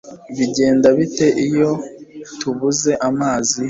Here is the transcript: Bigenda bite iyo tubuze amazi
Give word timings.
Bigenda 0.37 0.87
bite 0.97 1.27
iyo 1.45 1.69
tubuze 2.39 2.91
amazi 3.09 3.57